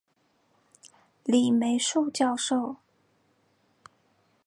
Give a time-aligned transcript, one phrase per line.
[1.25, 2.77] 李梅树教授